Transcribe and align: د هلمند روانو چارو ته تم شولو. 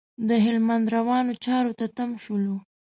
د 0.27 0.29
هلمند 0.45 0.85
روانو 0.95 1.33
چارو 1.45 1.71
ته 1.79 1.85
تم 1.97 2.09
شولو. 2.23 2.55